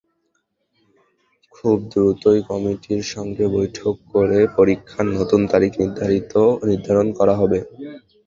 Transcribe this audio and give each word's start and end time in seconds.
খুব 1.55 1.77
দ্রুতই 1.91 2.39
কমিটির 2.49 3.01
সঙ্গে 3.13 3.45
বৈঠক 3.55 3.95
করে 4.13 4.39
পরীক্ষার 4.57 5.05
নতুন 5.17 5.41
তারিখ 5.51 5.71
নির্ধারণ 6.63 7.07
করা 7.19 7.33
হবে। 7.41 7.59